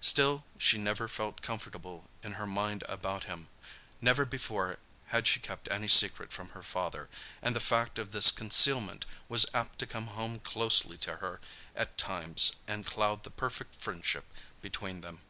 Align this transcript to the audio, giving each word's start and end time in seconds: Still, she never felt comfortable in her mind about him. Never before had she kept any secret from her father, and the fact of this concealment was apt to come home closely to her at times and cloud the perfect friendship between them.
Still, 0.00 0.44
she 0.58 0.78
never 0.78 1.08
felt 1.08 1.42
comfortable 1.42 2.08
in 2.22 2.34
her 2.34 2.46
mind 2.46 2.84
about 2.88 3.24
him. 3.24 3.48
Never 4.00 4.24
before 4.24 4.78
had 5.06 5.26
she 5.26 5.40
kept 5.40 5.66
any 5.72 5.88
secret 5.88 6.32
from 6.32 6.50
her 6.50 6.62
father, 6.62 7.08
and 7.42 7.56
the 7.56 7.58
fact 7.58 7.98
of 7.98 8.12
this 8.12 8.30
concealment 8.30 9.06
was 9.28 9.44
apt 9.52 9.80
to 9.80 9.86
come 9.88 10.06
home 10.14 10.38
closely 10.38 10.96
to 10.98 11.16
her 11.16 11.40
at 11.74 11.98
times 11.98 12.52
and 12.68 12.86
cloud 12.86 13.24
the 13.24 13.30
perfect 13.32 13.74
friendship 13.74 14.26
between 14.60 15.00
them. 15.00 15.22